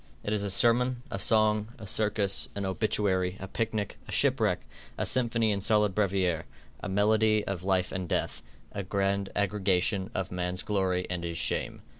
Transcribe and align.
It 0.23 0.33
is 0.33 0.41
a 0.41 0.49
sermon, 0.49 1.03
a 1.11 1.19
song, 1.19 1.73
a 1.77 1.85
circus, 1.85 2.49
an 2.55 2.65
obituary, 2.65 3.37
a 3.39 3.47
picnic, 3.47 3.99
a 4.07 4.11
shipwreck, 4.11 4.61
a 4.97 5.05
symphony 5.05 5.51
in 5.51 5.61
solid 5.61 5.93
brevier, 5.93 6.45
a 6.79 6.89
medley 6.89 7.45
of 7.45 7.63
life 7.63 7.91
and 7.91 8.09
death, 8.09 8.41
a 8.71 8.81
grand 8.81 9.29
aggregation 9.35 10.09
of 10.15 10.31
man's 10.31 10.63
glory 10.63 11.05
and 11.07 11.23
his 11.23 11.37
shame. 11.37 11.83